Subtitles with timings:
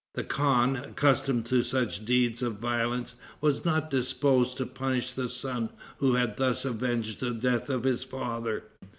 [0.15, 5.69] The khan, accustomed to such deeds of violence, was not disposed to punish the son
[5.99, 8.63] who had thus avenged the death of his father.